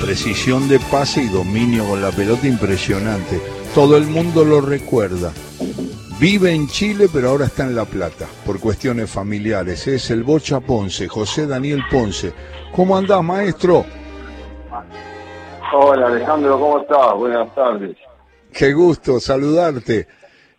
[0.00, 3.38] precisión de pase y dominio con la pelota impresionante.
[3.74, 5.32] Todo el mundo lo recuerda.
[6.18, 9.86] Vive en Chile, pero ahora está en La Plata, por cuestiones familiares.
[9.86, 12.32] Es el Bocha Ponce, José Daniel Ponce.
[12.72, 13.84] ¿Cómo andás, maestro?
[15.72, 17.14] Hola, Alejandro, ¿cómo estás?
[17.14, 17.96] Buenas tardes.
[18.52, 20.08] Qué gusto saludarte.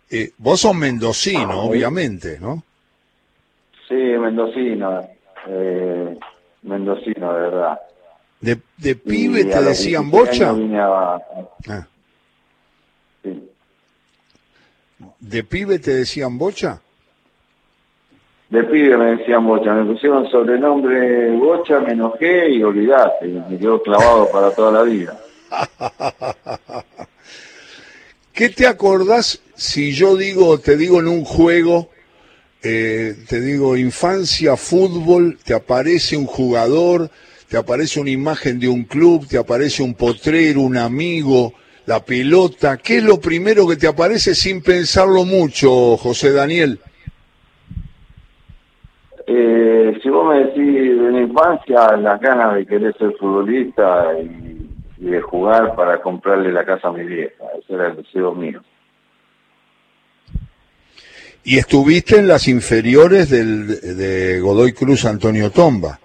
[0.09, 2.63] Eh, vos sos mendocino, obviamente, ¿no?
[3.87, 5.01] Sí, mendocino.
[5.47, 6.17] Eh,
[6.63, 7.79] mendocino, de verdad.
[8.41, 10.55] ¿De, de pibe te decían bocha?
[11.67, 11.87] Ah.
[13.23, 13.49] Sí.
[15.19, 16.81] ¿De pibe te decían bocha?
[18.49, 19.73] De pibe me decían bocha.
[19.73, 23.27] Me pusieron sobrenombre bocha, me enojé y olvidaste.
[23.27, 25.17] Me quedó clavado para toda la vida.
[28.33, 31.91] ¿Qué te acordás si yo digo, te digo en un juego,
[32.63, 37.11] eh, te digo infancia, fútbol, te aparece un jugador,
[37.51, 41.51] te aparece una imagen de un club, te aparece un potrero, un amigo,
[41.85, 46.79] la pelota, ¿qué es lo primero que te aparece sin pensarlo mucho, José Daniel?
[49.27, 54.69] Eh, si vos me decís de la infancia, las ganas de querer ser futbolista y,
[54.99, 58.61] y, de jugar para comprarle la casa a mi vieja, ese era el deseo mío.
[61.43, 66.00] Y estuviste en las inferiores del, de Godoy Cruz Antonio Tomba.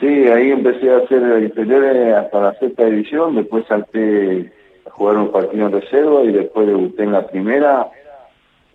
[0.00, 4.52] Sí, ahí empecé a hacer inferiores hasta la sexta división, después salté
[4.86, 7.88] a jugar un partido en reserva y después debuté en la primera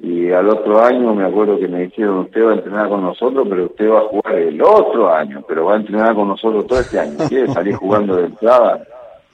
[0.04, 3.48] y al otro año me acuerdo que me dijeron usted va a entrenar con nosotros,
[3.48, 6.80] pero usted va a jugar el otro año, pero va a entrenar con nosotros todo
[6.80, 7.18] este año.
[7.30, 7.48] ¿Qué?
[7.48, 8.84] Salí jugando de entrada.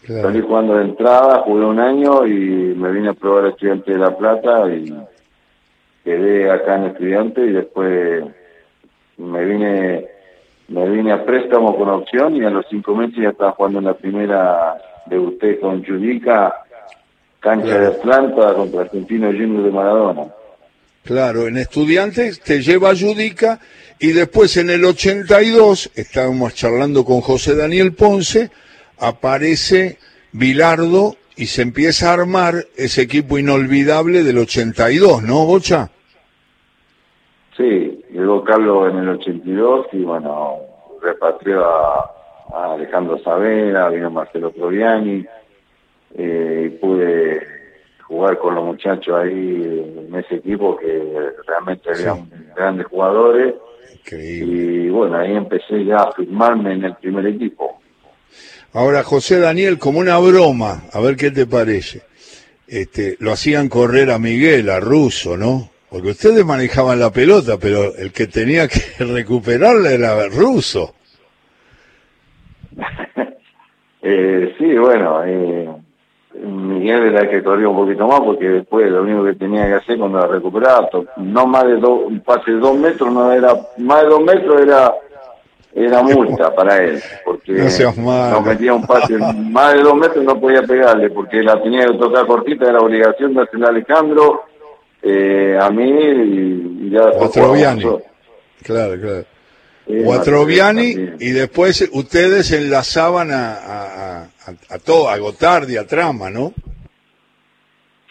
[0.05, 3.97] Salí jugando de entrada, jugué un año y me vine a probar a Estudiante de
[3.97, 4.93] La Plata y
[6.03, 8.25] quedé acá en Estudiante y después
[9.17, 10.05] me vine
[10.69, 13.85] me vine a préstamo con opción y a los cinco meses ya estaba jugando en
[13.85, 16.53] la primera, debuté con Judica,
[17.39, 20.23] cancha de Atlanta contra Argentino Junior de Maradona.
[21.03, 23.59] Claro, en Estudiantes te lleva a Judica
[23.97, 28.51] y después en el 82, estábamos charlando con José Daniel Ponce,
[28.99, 29.97] aparece
[30.33, 35.89] Bilardo y se empieza a armar ese equipo inolvidable del 82, ¿no, Bocha?
[37.55, 40.57] Sí, llegó Carlos en el 82 y bueno,
[41.01, 42.11] repatrió a,
[42.53, 45.25] a Alejandro Savera, vino Marcelo Troviani,
[46.15, 47.41] eh, y pude
[48.03, 50.87] jugar con los muchachos ahí en ese equipo que
[51.45, 53.55] realmente eran grandes jugadores.
[54.09, 57.79] Y bueno, ahí empecé ya a firmarme en el primer equipo.
[58.73, 62.03] Ahora, José Daniel, como una broma, a ver qué te parece.
[62.67, 65.69] Este, lo hacían correr a Miguel, a Russo, ¿no?
[65.89, 70.93] Porque ustedes manejaban la pelota, pero el que tenía que recuperarla era Russo.
[74.01, 75.69] eh, sí, bueno, eh,
[76.43, 79.73] Miguel era el que corría un poquito más porque después lo único que tenía que
[79.75, 83.53] hacer cuando la recuperaba, no más de dos, un pase de dos metros, no era,
[83.77, 84.93] más de dos metros era
[85.73, 89.15] era multa para él, porque no, metía un pase
[89.51, 93.35] más de dos metros no podía pegarle, porque la tenía que tocar cortita, era obligación
[93.35, 94.43] de hacerle a Alejandro,
[95.01, 97.11] eh, a mí y, ya...
[97.11, 97.83] Guatroviani,
[98.63, 99.25] claro, claro.
[99.87, 104.29] Guatroviani y después ustedes enlazaban a, a, a,
[104.69, 106.53] a todo, a Gotardi, a Trama, ¿no?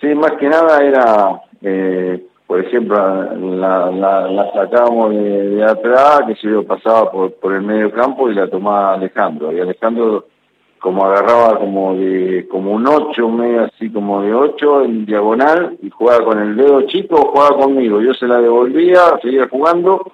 [0.00, 1.42] Sí, más que nada era...
[1.62, 7.52] Eh, por ejemplo, la, la, la sacábamos de, de, atrás, que se pasaba por, por
[7.52, 9.52] el medio campo y la tomaba Alejandro.
[9.52, 10.26] Y Alejandro
[10.80, 15.90] como agarraba como de como un 8, medio así como de 8 en diagonal y
[15.90, 18.00] jugaba con el dedo chico jugaba conmigo.
[18.00, 20.12] Yo se la devolvía, seguía jugando,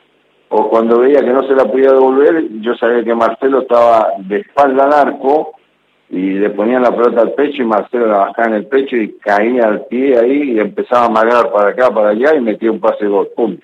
[0.48, 4.40] o cuando veía que no se la podía devolver, yo sabía que Marcelo estaba de
[4.40, 5.52] espalda al arco
[6.10, 9.14] y le ponían la pelota al pecho y Marcelo la bajaba en el pecho y
[9.14, 12.80] caía al pie ahí y empezaba a magrar para acá, para allá y metía un
[12.80, 13.56] pase de gol, ¡pum!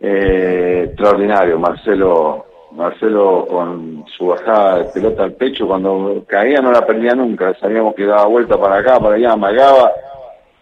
[0.00, 6.86] Eh, extraordinario, Marcelo Marcelo con su bajada de pelota al pecho, cuando caía no la
[6.86, 9.92] perdía nunca, sabíamos que daba vuelta para acá, para allá, amagaba,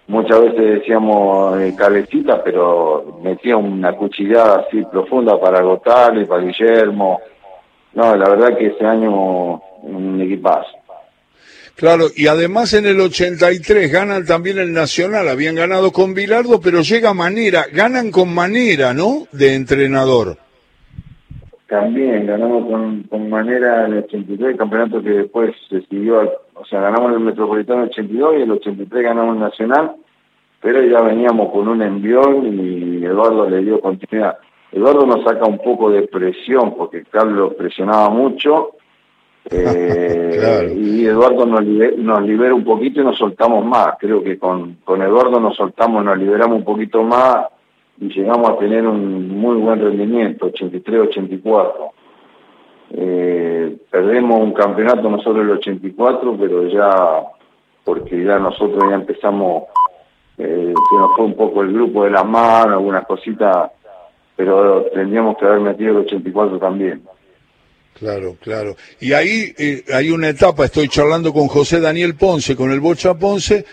[0.08, 7.20] muchas veces decíamos eh, cabecita, pero metía una cuchillada así profunda para agotarle, para Guillermo,
[7.94, 10.68] no, la verdad que ese año un equipazo.
[11.76, 16.82] Claro, y además en el 83 ganan también el Nacional, habían ganado con Bilardo, pero
[16.82, 19.26] llega manera, ganan con manera, ¿no?
[19.32, 20.36] De entrenador.
[21.70, 26.20] También ganamos con, con manera en el 83, el campeonato que después se siguió,
[26.54, 29.92] o sea, ganamos el Metropolitano en el 82 y el 83 ganamos el Nacional,
[30.60, 34.38] pero ya veníamos con un envión y Eduardo le dio continuidad.
[34.72, 38.72] Eduardo nos saca un poco de presión porque Carlos presionaba mucho
[39.50, 43.94] Eh, y Eduardo nos, libera, un poquito y nos soltamos más.
[43.98, 47.46] Creo que con, con Eduardo nos soltamos, nos liberamos un poquito más
[48.00, 51.90] y llegamos a tener un muy buen rendimiento, 83-84.
[52.92, 57.22] Eh, perdemos un campeonato nosotros el 84, pero ya,
[57.84, 59.64] porque ya nosotros ya empezamos,
[60.38, 63.70] eh, se nos fue un poco el grupo de la mano, algunas cositas,
[64.34, 67.02] pero tendríamos que haber metido el 84 también.
[67.98, 68.76] Claro, claro.
[68.98, 73.12] Y ahí eh, hay una etapa, estoy charlando con José Daniel Ponce, con el Bocha
[73.12, 73.66] Ponce,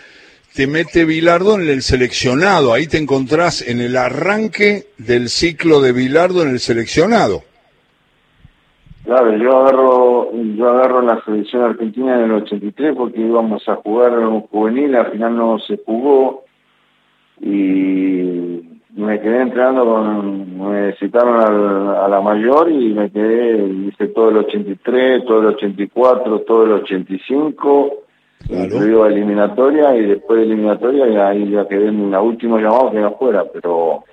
[0.54, 5.92] te mete Bilardo en el seleccionado, ahí te encontrás en el arranque del ciclo de
[5.92, 7.42] Bilardo en el seleccionado.
[9.04, 14.18] Claro, yo agarro, yo agarro la selección argentina en el 83 porque íbamos a jugar
[14.18, 16.44] un juvenil, al final no se jugó.
[17.40, 18.60] Y
[18.98, 21.40] me quedé entrenando con, me citaron
[21.88, 26.72] a la mayor y me quedé, hice todo el 83, todo el 84, todo el
[26.72, 28.07] 85,
[28.48, 28.64] claro.
[28.64, 32.98] incluido eliminatoria y después de eliminatoria y ahí ya quedé en la última llamada que
[32.98, 34.04] afuera, pero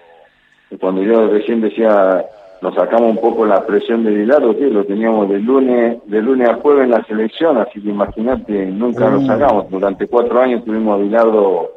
[0.80, 2.24] cuando yo recién decía
[2.62, 6.50] nos sacamos un poco la presión de Bilardo, que lo teníamos de lunes, de lunes
[6.50, 9.28] a jueves en la selección, así que imagínate, nunca lo mm.
[9.28, 11.72] sacamos, durante cuatro años tuvimos a Bilardo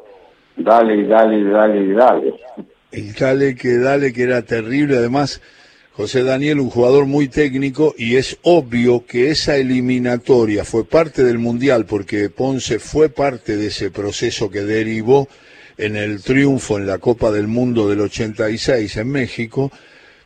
[0.57, 2.33] dale y dale y dale y dale
[2.91, 5.41] el dale que dale que era terrible, además
[5.99, 11.39] José Daniel un jugador muy técnico y es obvio que esa eliminatoria fue parte del
[11.39, 15.27] Mundial porque Ponce fue parte de ese proceso que derivó
[15.77, 19.73] en el triunfo en la Copa del Mundo del 86 en México,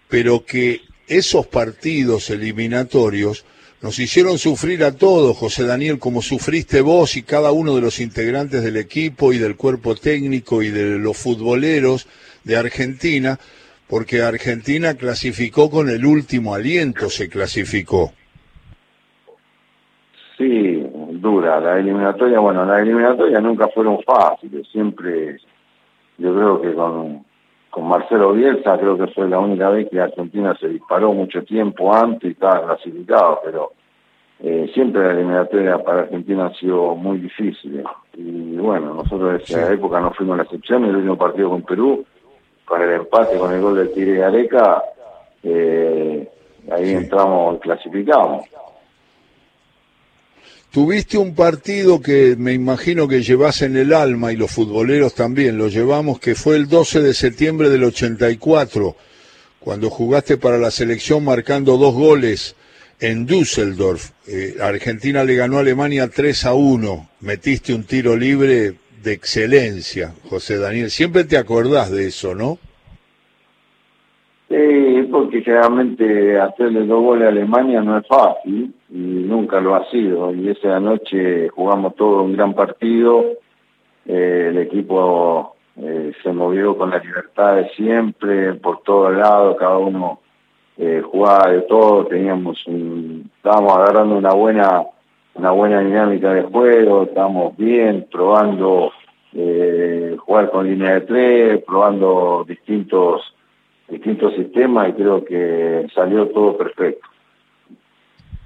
[0.07, 3.43] pero que esos partidos eliminatorios
[3.81, 7.99] nos hicieron sufrir a todos, José Daniel, como sufriste vos y cada uno de los
[7.99, 12.05] integrantes del equipo y del cuerpo técnico y de los futboleros
[12.43, 13.39] de Argentina,
[13.93, 18.11] porque Argentina clasificó con el último aliento, se clasificó.
[20.35, 21.59] Sí, dura.
[21.59, 24.67] La eliminatoria, bueno, la eliminatoria nunca fueron fáciles.
[24.71, 25.37] Siempre,
[26.17, 27.23] yo creo que con,
[27.69, 31.93] con Marcelo Bielsa, creo que fue la única vez que Argentina se disparó mucho tiempo
[31.93, 33.73] antes y estaba clasificado, pero
[34.39, 37.83] eh, siempre la eliminatoria para Argentina ha sido muy difícil.
[38.17, 42.03] Y bueno, nosotros en esa época no fuimos la excepción, el último partido con Perú
[42.65, 44.83] con el empate, con el gol del Tigre Gareca,
[45.43, 46.27] eh,
[46.71, 48.45] ahí entramos, clasificamos.
[50.71, 55.55] Tuviste un partido que me imagino que llevas en el alma y los futboleros también
[55.55, 58.95] lo llevamos, que fue el 12 de septiembre del 84,
[59.59, 62.55] cuando jugaste para la selección marcando dos goles
[62.99, 64.11] en Düsseldorf.
[64.27, 67.09] Eh, Argentina le ganó a Alemania 3 a 1.
[67.19, 70.89] Metiste un tiro libre de excelencia, José Daniel.
[70.89, 72.57] Siempre te acordás de eso, ¿no?
[74.49, 79.89] Sí, porque generalmente hacerle dos goles a Alemania no es fácil y nunca lo ha
[79.89, 80.33] sido.
[80.33, 83.23] Y esa noche jugamos todo un gran partido.
[84.05, 89.77] Eh, el equipo eh, se movió con la libertad de siempre, por todos lados, cada
[89.77, 90.19] uno
[90.77, 94.83] eh, jugaba de todo, teníamos un, estábamos agarrando una buena
[95.35, 98.91] una buena dinámica de juego, estamos bien, probando
[99.33, 103.21] eh, jugar con línea de tres, probando distintos
[103.89, 107.07] distintos sistemas y creo que salió todo perfecto.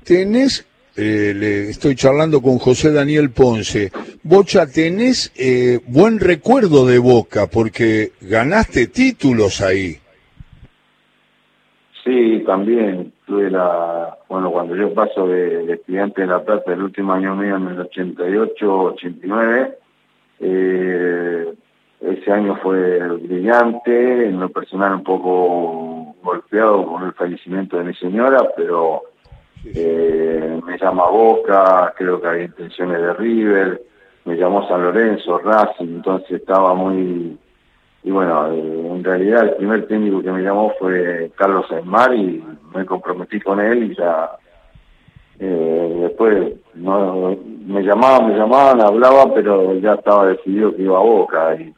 [0.03, 3.91] Tenés, eh, le estoy charlando con José Daniel Ponce,
[4.23, 9.97] Bocha, tenés eh, buen recuerdo de Boca porque ganaste títulos ahí.
[12.03, 17.11] Sí, también tuve la, bueno, cuando yo paso de, estudiante de La Plata, el último
[17.13, 19.77] año mío en el 88, 89,
[20.39, 21.53] eh,
[21.99, 27.93] ese año fue brillante, en lo personal un poco golpeado con el fallecimiento de mi
[27.95, 29.01] señora, pero
[29.65, 33.81] eh, me llama Boca, creo que había intenciones de River,
[34.23, 37.37] me llamó San Lorenzo, Racing, entonces estaba muy
[38.07, 42.41] y bueno, eh, en realidad el primer técnico que me llamó fue Carlos Aymar y
[42.73, 44.29] me comprometí con él y ya
[45.39, 51.01] eh, después no, me llamaban, me llamaban, hablaba, pero ya estaba decidido que iba a
[51.01, 51.73] Boca y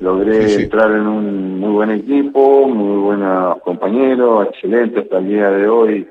[0.00, 5.68] logré entrar en un muy buen equipo, muy buenos compañeros, excelente hasta el día de
[5.68, 6.08] hoy.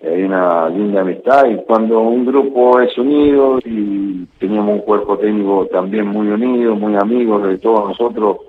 [0.00, 5.66] Hay una linda amistad y cuando un grupo es unido y teníamos un cuerpo técnico
[5.70, 8.47] también muy unido, muy amigos de todos nosotros,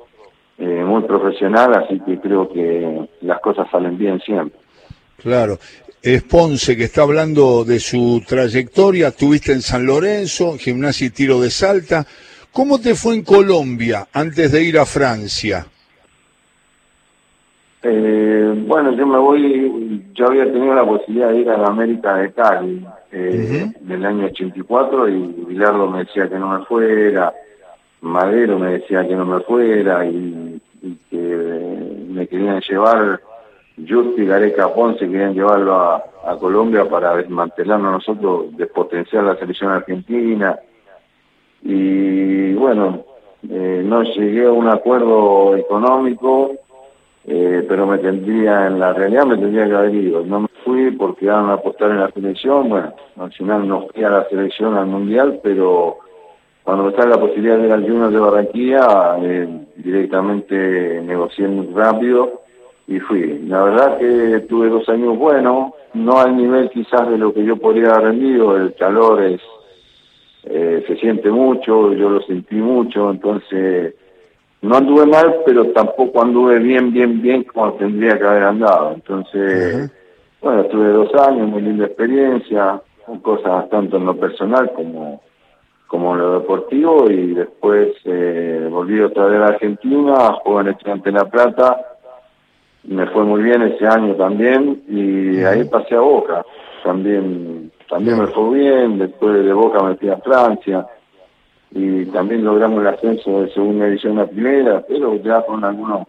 [0.59, 4.59] eh, muy profesional, así que creo que las cosas salen bien siempre.
[5.17, 5.57] Claro.
[6.01, 11.41] Es Ponce que está hablando de su trayectoria, estuviste en San Lorenzo, gimnasia y tiro
[11.41, 12.05] de salta.
[12.53, 15.65] ¿Cómo te fue en Colombia antes de ir a Francia?
[17.81, 22.15] Eh, bueno, yo me voy, yo había tenido la posibilidad de ir a la América
[22.15, 27.33] de Cali eh, en el año 84 y Bilardo me decía que no me fuera,
[28.01, 30.61] Madero me decía que no me fuera y,
[31.09, 33.19] que me querían llevar,
[33.77, 36.05] Justi, Gareca, Ponce querían llevarlo a,
[36.39, 40.59] Colombia para desmantelarnos nosotros, despotenciar la selección argentina.
[41.63, 43.03] Y bueno,
[43.49, 46.51] eh, no llegué a un acuerdo económico,
[47.25, 50.23] eh, pero me tendría, en la realidad me tendría que haber ido.
[50.23, 54.03] No me fui porque iban a apostar en la selección, bueno, al final no fui
[54.03, 55.97] a la selección al mundial, pero
[56.69, 61.73] cuando me sale la posibilidad de ir al Junior de Barranquilla, eh, directamente negocié muy
[61.73, 62.43] rápido
[62.87, 63.39] y fui.
[63.47, 67.57] La verdad que tuve dos años buenos, no al nivel quizás de lo que yo
[67.57, 69.41] podría haber rendido, el calor es
[70.43, 73.95] eh, se siente mucho, yo lo sentí mucho, entonces
[74.61, 78.91] no anduve mal, pero tampoco anduve bien, bien, bien como tendría que haber andado.
[78.93, 79.91] Entonces,
[80.39, 85.19] bueno, tuve dos años, muy linda experiencia, con cosas tanto en lo personal como,
[85.89, 91.11] como en lo deportivo, y después eh, volví otra vez a Argentina, jugué en Estudiante
[91.11, 91.81] de La Plata,
[92.83, 96.45] me fue muy bien ese año también, y ahí pasé a Boca,
[96.83, 100.85] también, también me fue bien, después de Boca me fui a Francia,
[101.71, 106.07] y también logramos el ascenso de segunda edición a primera, pero ya con algunos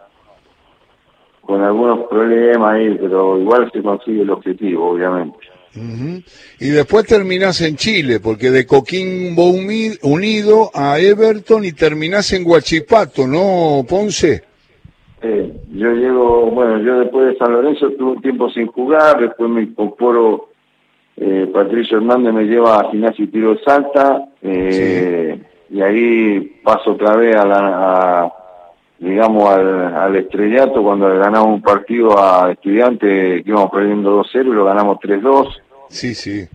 [1.41, 5.39] con algunos problemas ahí, pero igual se consigue el objetivo, obviamente.
[5.75, 13.27] Y después terminás en Chile, porque de Coquimbo Unido a Everton y terminás en Huachipato,
[13.27, 14.43] ¿no, Ponce?
[15.23, 19.51] Eh, yo llego, bueno, yo después de San Lorenzo tuve un tiempo sin jugar, después
[19.51, 20.49] me incorporo,
[21.17, 27.17] eh, Patricio Hernández me lleva a Gimnasia y Tiro Salta, eh, y ahí paso otra
[27.17, 28.33] vez a la,
[29.01, 34.65] digamos, al, estrellato cuando ganamos un partido a estudiantes que íbamos perdiendo 2-0 y lo
[34.67, 35.49] ganamos 3-2.
[35.89, 36.47] Sí, sí.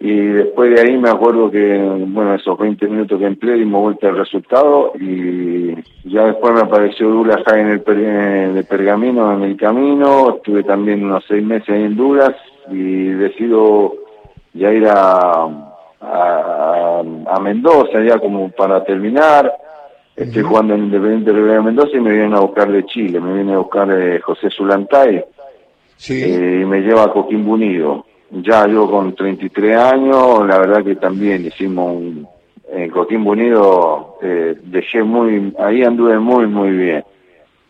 [0.00, 4.08] Y después de ahí me acuerdo que, bueno, esos 20 minutos que entré dimos vuelta
[4.08, 5.72] al resultado y
[6.04, 11.24] ya después me apareció Dulas ahí en el, Pergamino, en el camino, estuve también unos
[11.26, 12.34] seis meses ahí en Duras
[12.70, 13.94] y decido
[14.52, 15.70] ya ir a
[16.04, 19.52] a, Mendoza ya como para terminar.
[20.16, 23.54] Estoy jugando en Independiente de Mendoza y me vienen a buscar de Chile, me viene
[23.54, 25.24] a buscar eh, José Zulantay
[26.08, 28.06] eh, y me lleva a Coquimbo Unido.
[28.30, 32.28] Ya yo con 33 años, la verdad que también hicimos un,
[32.70, 37.04] en Coquimbo Unido, eh, dejé muy, ahí anduve muy, muy bien.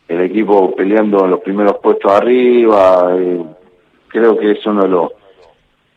[0.06, 3.16] El equipo peleando los primeros puestos arriba,
[4.08, 5.10] creo que es uno de los,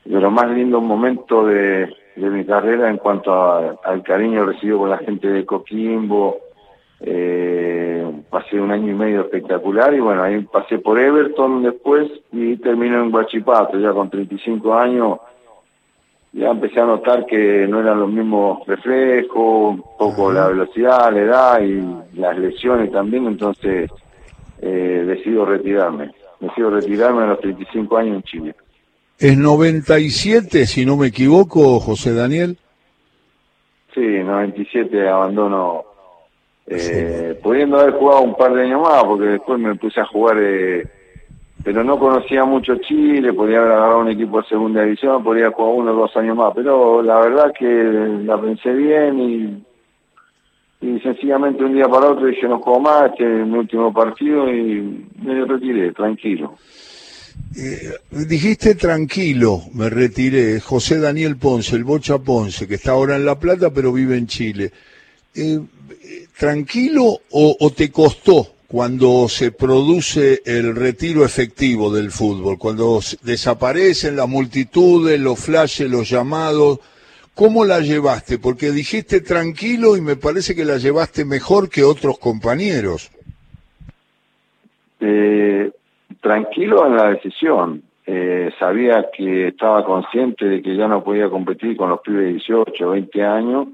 [0.05, 3.31] de los más lindos momentos de, de mi carrera en cuanto
[3.83, 6.37] al cariño recibido por la gente de Coquimbo.
[6.99, 12.57] Eh, pasé un año y medio espectacular y bueno, ahí pasé por Everton después y
[12.57, 15.19] terminé en Guachipato, ya con 35 años.
[16.33, 21.19] Ya empecé a notar que no eran los mismos reflejos, un poco la velocidad, la
[21.19, 23.89] edad y las lesiones también, entonces
[24.61, 26.11] eh, decido retirarme.
[26.39, 28.55] Decido retirarme a los 35 años en Chile.
[29.19, 32.55] Es 97, si no me equivoco, José Daniel.
[33.91, 35.85] Sí, 97 abandono,
[36.67, 40.37] eh, pudiendo haber jugado un par de años más, porque después me puse a jugar,
[40.39, 40.87] eh,
[41.63, 45.73] pero no conocía mucho Chile, podía haber agarrado un equipo de segunda división, podría jugar
[45.73, 49.65] uno o dos años más, pero la verdad que la pensé bien y,
[50.85, 54.47] y sencillamente un día para otro dije no juego más, este es mi último partido
[54.53, 56.53] y me retiré, tranquilo.
[57.59, 60.59] Eh, dijiste tranquilo, me retiré.
[60.59, 64.27] José Daniel Ponce, el Bocha Ponce, que está ahora en La Plata, pero vive en
[64.27, 64.71] Chile.
[65.33, 65.59] Eh,
[66.37, 72.59] ¿Tranquilo o, te costó cuando se produce el retiro efectivo del fútbol?
[72.59, 76.79] Cuando desaparecen las multitudes, los flashes, los llamados.
[77.33, 78.37] ¿Cómo la llevaste?
[78.37, 83.09] Porque dijiste tranquilo y me parece que la llevaste mejor que otros compañeros.
[84.99, 85.71] Eh,
[86.21, 87.83] tranquilo en la decisión.
[88.05, 92.31] Eh, sabía que estaba consciente de que ya no podía competir con los pibes de
[92.31, 93.67] 18, 20 años.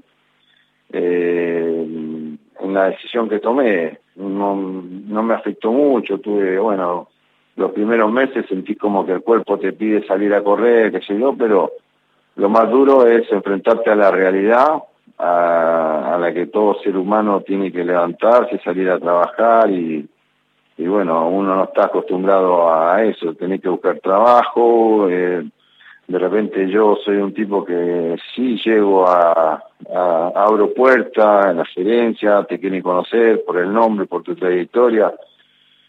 [0.92, 1.86] Eh,
[2.60, 6.18] en la decisión que tomé, no, no me afectó mucho.
[6.18, 7.08] Tuve, bueno,
[7.56, 11.18] los primeros meses sentí como que el cuerpo te pide salir a correr, qué sé
[11.18, 11.72] yo, pero
[12.36, 14.82] lo más duro es enfrentarte a la realidad,
[15.18, 20.08] a, a la que todo ser humano tiene que levantarse, salir a trabajar y,
[20.76, 25.44] y bueno, uno no está acostumbrado a eso, tenés que buscar trabajo, eh,
[26.06, 29.62] de repente yo soy un tipo que sí llego a,
[30.34, 35.14] abro puertas en la gerencia, te quieren conocer por el nombre, por tu trayectoria,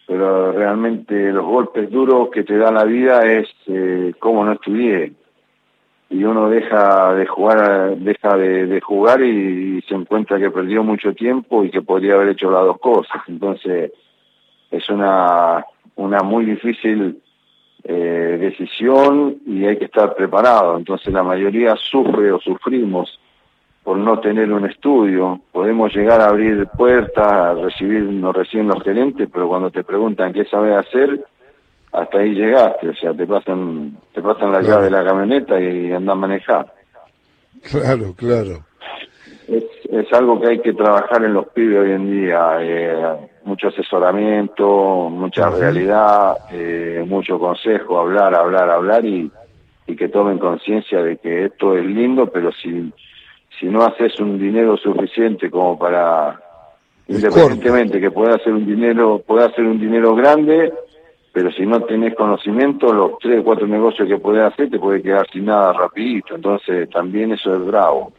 [0.08, 5.13] pero realmente los golpes duros que te da la vida es eh, cómo no estudié.
[6.12, 11.63] y uno deja de jugar deja de, jugar y, se encuentra que perdió mucho tiempo
[11.65, 13.92] y que podría haber hecho las dos cosas entonces
[14.72, 17.22] es una una muy difícil
[17.84, 23.19] eh, decisión y hay que estar preparado entonces la mayoría sufre o sufrimos
[23.84, 29.29] por no tener un estudio podemos llegar a abrir puertas recibir nos reciben los gerentes
[29.31, 31.24] pero cuando te preguntan qué sabes hacer
[31.95, 35.91] hasta ahí llegaste, o sea, te pasan, te pasan la llave de la camioneta y
[35.91, 36.74] andan a manejar.
[37.62, 38.65] Claro, claro.
[39.48, 43.68] Es, es algo que hay que trabajar en los pibes hoy en día, eh, mucho
[43.68, 49.32] asesoramiento, mucha realidad, eh, mucho consejo, hablar, hablar, hablar y,
[49.88, 52.92] y que tomen conciencia de que esto es lindo, pero si,
[53.60, 56.40] si no haces un dinero suficiente como para,
[57.08, 60.74] independientemente que pueda hacer un dinero, pueda hacer un dinero grande,
[61.32, 65.04] pero si no tenés conocimiento, los tres o cuatro negocios que podés hacer te puede
[65.04, 68.12] quedar sin nada rapidito, entonces también eso es bravo.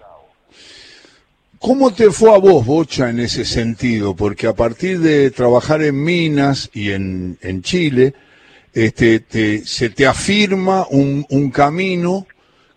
[1.61, 4.15] ¿Cómo te fue a vos, Bocha, en ese sentido?
[4.15, 8.15] Porque a partir de trabajar en Minas y en, en Chile,
[8.75, 12.27] este, te, se te afirma un, un camino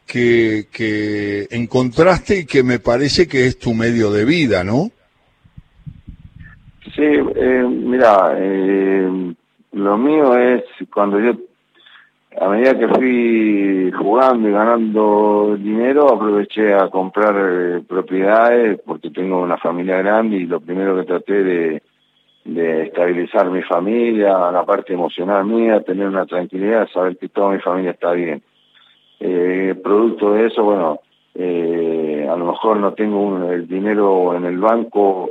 [0.07, 4.89] que, que encontraste y que me parece que es tu medio de vida, ¿no?
[6.95, 9.33] Sí, eh, mira, eh,
[9.73, 11.33] lo mío es cuando yo,
[12.39, 19.41] a medida que fui jugando y ganando dinero, aproveché a comprar eh, propiedades porque tengo
[19.41, 21.81] una familia grande y lo primero que traté de,
[22.45, 27.91] estabilizar mi familia, la parte emocional mía, tener una tranquilidad, saber que toda mi familia
[27.91, 28.41] está bien.
[29.19, 31.01] Eh, producto de eso, bueno,
[31.35, 35.29] eh, a lo mejor no tengo el dinero en el banco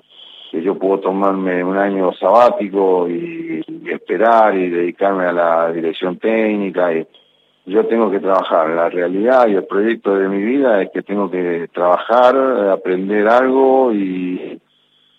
[0.50, 6.92] que yo puedo tomarme un año sabático y, esperar y dedicarme a la dirección técnica
[6.92, 7.06] y
[7.66, 8.68] yo tengo que trabajar.
[8.70, 12.36] La realidad y el proyecto de mi vida es que tengo que trabajar,
[12.70, 14.60] aprender algo y,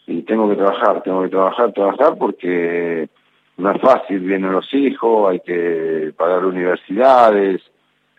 [0.08, 3.10] y tengo que trabajar, tengo que trabajar, trabajar porque
[3.58, 7.62] no es fácil, vienen los hijos, hay que pagar universidades,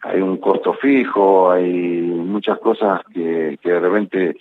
[0.02, 4.36] hay un costo fijo, hay muchas cosas que, que de repente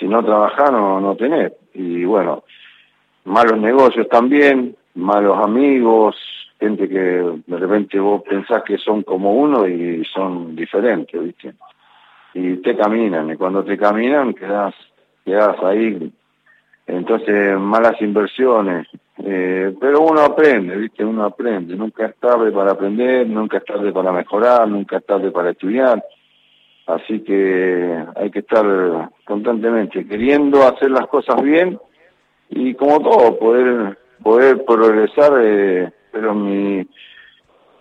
[0.00, 2.42] si no trabajás no, no tenés y bueno,
[3.24, 6.16] malos negocios también, malos amigos,
[6.58, 11.54] gente que de repente vos pensás que son como uno y son diferentes, ¿viste?
[12.34, 14.74] Y te caminan, y cuando te caminan quedas,
[15.24, 16.12] quedas ahí.
[16.86, 18.86] Entonces, malas inversiones.
[19.18, 21.04] Eh, pero uno aprende, ¿viste?
[21.04, 21.76] Uno aprende.
[21.76, 26.02] Nunca es tarde para aprender, nunca es tarde para mejorar, nunca es tarde para estudiar.
[26.94, 31.78] Así que hay que estar constantemente queriendo hacer las cosas bien
[32.48, 36.86] y como todo, poder poder progresar, eh, pero mi,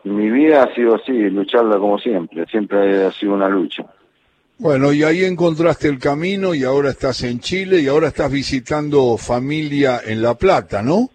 [0.03, 3.85] mi vida ha sido así, lucharla como siempre, siempre ha sido una lucha.
[4.57, 9.17] Bueno, y ahí encontraste el camino y ahora estás en Chile y ahora estás visitando
[9.17, 11.09] familia en La Plata, ¿no?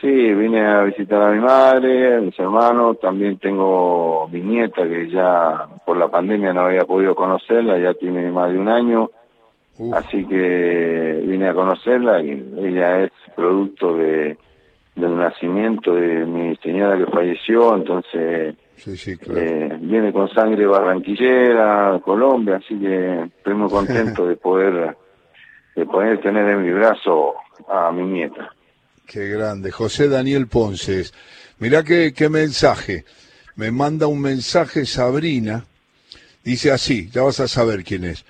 [0.00, 5.10] Sí, vine a visitar a mi madre, a mis hermanos, también tengo mi nieta que
[5.10, 9.10] ya por la pandemia no había podido conocerla, ya tiene más de un año,
[9.94, 14.36] así que vine a conocerla y ella es producto de
[14.96, 22.78] del nacimiento de mi señora que falleció, entonces eh, viene con sangre barranquillera, Colombia, así
[22.78, 24.96] que estoy muy contento de poder
[25.76, 27.34] de poder tener en mi brazo
[27.68, 28.50] a mi nieta.
[29.06, 29.70] Qué grande.
[29.70, 31.12] José Daniel Ponces.
[31.58, 33.04] Mirá qué, qué mensaje.
[33.56, 35.64] Me manda un mensaje Sabrina.
[36.46, 38.24] Dice así, ya vas a saber quién es.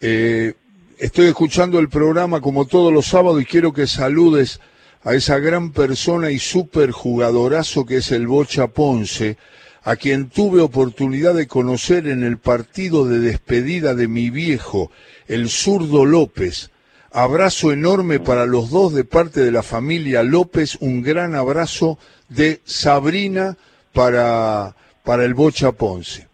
[0.00, 0.54] Eh,
[0.98, 4.60] estoy escuchando el programa como todos los sábados y quiero que saludes
[5.04, 9.36] a esa gran persona y súper jugadorazo que es el Bocha Ponce,
[9.82, 14.90] a quien tuve oportunidad de conocer en el partido de despedida de mi viejo,
[15.28, 16.70] el zurdo López,
[17.12, 20.78] Abrazo enorme para los dos de parte de la familia López.
[20.80, 23.58] Un gran abrazo de Sabrina
[23.92, 26.29] para, para el Bocha Ponce.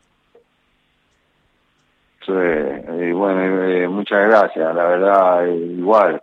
[2.27, 4.75] Sí, y bueno, eh, muchas gracias.
[4.75, 6.21] La verdad, eh, igual.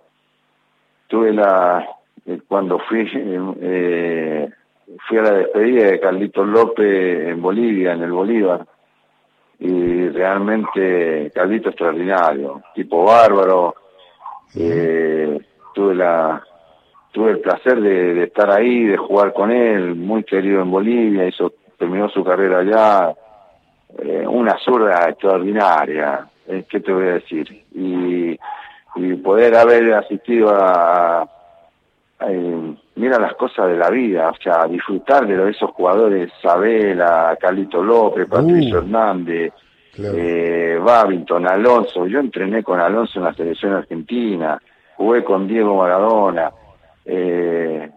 [1.08, 1.88] Tuve la.
[2.26, 3.08] Eh, cuando fui.
[5.08, 8.66] fui a la despedida de Carlitos López en Bolivia, en el Bolívar.
[9.60, 12.62] Y realmente, Carlito extraordinario.
[12.76, 13.76] Tipo bárbaro
[14.56, 15.39] eh,
[15.74, 16.44] tuve la
[17.12, 21.54] tuve el placer de, estar ahí, de jugar con él, muy querido en Bolivia, hizo,
[21.78, 23.16] terminó su carrera allá,
[23.99, 27.65] eh, una zurda extraordinaria, eh, ¿qué te voy a decir?
[27.73, 28.38] Y,
[28.95, 31.27] y poder haber asistido a,
[32.27, 37.84] eh, mira las cosas de la vida, o sea, disfrutar de esos jugadores, Sabela, Carlito
[37.84, 38.79] López, Patricio uh.
[38.79, 39.53] Hernández,
[39.97, 42.08] eh, Babington, Alonso.
[42.08, 44.62] Yo entrené con Alonso en la selección argentina,
[44.95, 46.51] jugué con Diego Maradona,
[47.06, 47.89] eh,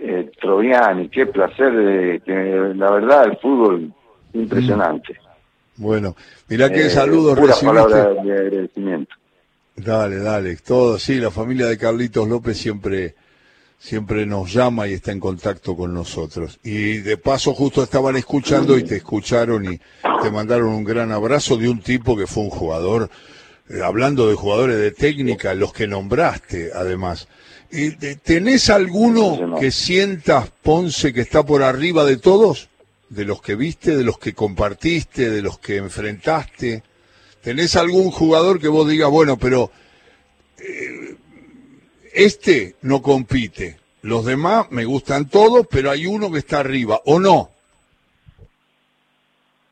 [0.00, 3.92] eh, Troviani, qué placer, de, que, la verdad, el fútbol
[4.32, 5.16] impresionante.
[5.78, 6.14] Bueno,
[6.48, 7.94] mira qué saludos recibiste.
[7.94, 9.14] de agradecimiento.
[9.76, 13.14] Dale, dale, todo, sí, la familia de Carlitos López siempre
[13.78, 16.58] siempre nos llama y está en contacto con nosotros.
[16.64, 19.80] Y de paso justo estaban escuchando y te escucharon y
[20.20, 23.08] te mandaron un gran abrazo de un tipo que fue un jugador,
[23.70, 27.28] eh, hablando de jugadores de técnica, los que nombraste además.
[27.70, 32.68] ¿Y ¿Tenés alguno que sientas, Ponce, que está por arriba de todos?
[33.08, 36.82] ¿De los que viste, de los que compartiste, de los que enfrentaste?
[37.42, 39.70] ¿Tenés algún jugador que vos digas, bueno, pero...
[40.58, 41.16] Eh,
[42.12, 43.76] este no compite.
[44.02, 47.50] Los demás me gustan todos, pero hay uno que está arriba, ¿o no?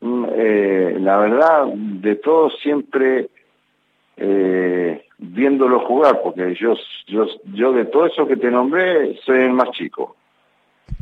[0.01, 3.29] Mm, eh, la verdad, de todos siempre
[4.17, 6.73] eh, viéndolo jugar, porque yo,
[7.07, 10.15] yo, yo de todo eso que te nombré, soy el más chico.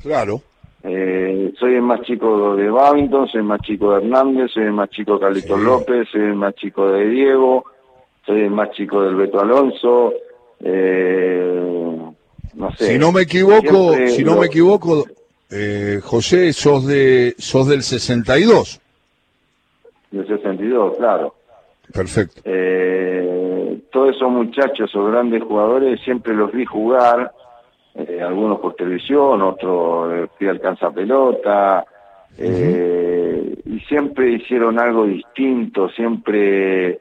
[0.01, 0.41] Claro.
[0.87, 4.73] Eh, soy el más chico de Babington, soy el más chico de Hernández, soy el
[4.73, 7.65] más chico de Carlitos López, soy el más chico de Diego,
[8.23, 10.13] soy el más chico del Beto Alonso,
[10.63, 11.97] eh,
[12.53, 12.93] no sé.
[12.93, 15.05] Si no me equivoco, si no me equivoco,
[15.49, 18.79] eh, José, sos de sos del 62.
[20.11, 21.33] Del 62, claro.
[21.91, 22.41] Perfecto.
[22.45, 27.31] Eh, todos esos muchachos o grandes jugadores siempre los vi jugar,
[27.95, 31.85] eh, algunos por televisión, otros fui alcanza pelota,
[32.37, 36.99] y siempre hicieron algo distinto, siempre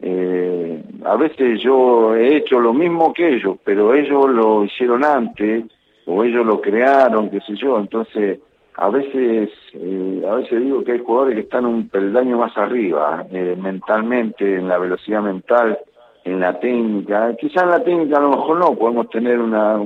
[0.00, 5.64] eh, a veces yo he hecho lo mismo que ellos, pero ellos lo hicieron antes,
[6.06, 8.40] o ellos lo crearon, qué sé yo, entonces
[8.76, 13.24] a veces eh, a veces digo que hay jugadores que están un peldaño más arriba,
[13.30, 15.78] eh, mentalmente, en la velocidad mental,
[16.24, 19.80] en la técnica, quizás en la técnica a lo mejor no, podemos tener una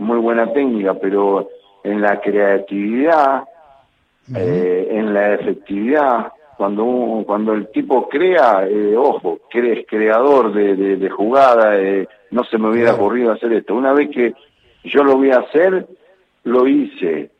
[0.00, 1.48] muy buena técnica, pero
[1.84, 3.44] en la creatividad,
[4.34, 11.10] eh, en la efectividad, cuando cuando el tipo crea, eh, ojo, es creador de, de,
[11.10, 13.74] jugada, eh, no se me hubiera ocurrido hacer esto.
[13.74, 14.34] Una vez que
[14.84, 15.86] yo lo voy a hacer,
[16.44, 17.30] lo hice,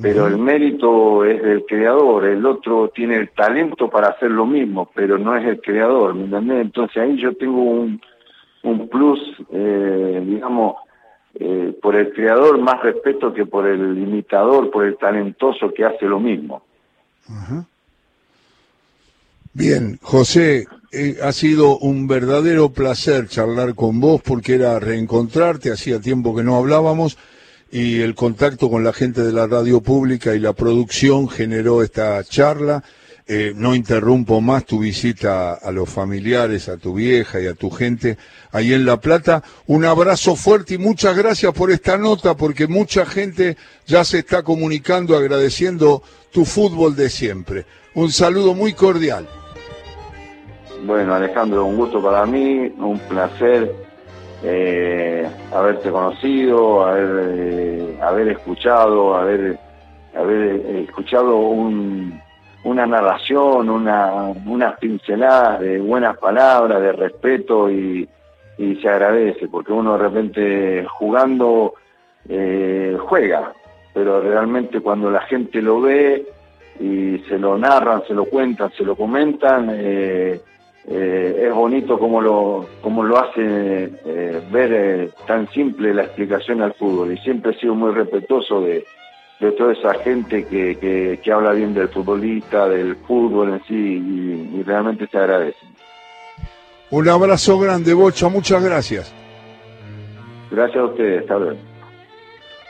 [0.00, 4.90] pero el mérito es del creador, el otro tiene el talento para hacer lo mismo,
[4.94, 6.60] pero no es el creador, ¿me entendés?
[6.60, 8.00] Entonces ahí yo tengo un,
[8.62, 9.20] un plus,
[9.52, 10.76] eh, digamos,
[11.38, 16.06] eh, por el creador más respeto que por el imitador, por el talentoso que hace
[16.06, 16.62] lo mismo.
[19.52, 26.00] Bien, José, eh, ha sido un verdadero placer charlar con vos porque era reencontrarte, hacía
[26.00, 27.18] tiempo que no hablábamos
[27.70, 32.22] y el contacto con la gente de la radio pública y la producción generó esta
[32.24, 32.82] charla.
[33.28, 37.70] Eh, no interrumpo más tu visita a los familiares, a tu vieja y a tu
[37.70, 38.18] gente
[38.52, 39.42] ahí en La Plata.
[39.66, 44.44] Un abrazo fuerte y muchas gracias por esta nota porque mucha gente ya se está
[44.44, 47.66] comunicando agradeciendo tu fútbol de siempre.
[47.94, 49.26] Un saludo muy cordial.
[50.84, 53.74] Bueno, Alejandro, un gusto para mí, un placer
[54.44, 59.58] eh, haberte conocido, haber, eh, haber escuchado, haber,
[60.86, 61.36] escuchado
[62.66, 68.08] una narración, una, unas pinceladas de buenas palabras, de respeto y,
[68.58, 71.74] se agradece, porque uno de repente jugando
[72.26, 73.52] eh, juega,
[73.92, 76.26] pero realmente cuando la gente lo ve
[76.80, 80.40] y se lo narran, se lo cuentan, se lo comentan, eh,
[80.88, 83.90] eh, es bonito como lo, como lo hace
[84.50, 87.12] ver tan simple la explicación al fútbol.
[87.12, 88.86] Y siempre he sido muy respetuoso de,
[89.40, 94.62] de toda esa gente que, que, habla bien del futbolista, del fútbol en sí y,
[94.62, 95.58] realmente se agradece.
[96.90, 99.12] Un abrazo grande, Bocha, muchas gracias.
[100.50, 101.58] Gracias a ustedes, hasta luego.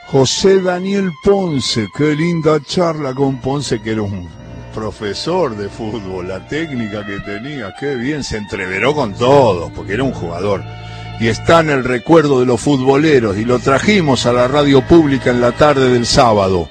[0.07, 4.27] José Daniel Ponce, qué linda charla con Ponce, que era un
[4.73, 10.03] profesor de fútbol, la técnica que tenía, qué bien, se entreveró con todos, porque era
[10.03, 10.61] un jugador.
[11.19, 15.31] Y está en el recuerdo de los futboleros, y lo trajimos a la radio pública
[15.31, 16.69] en la tarde del sábado.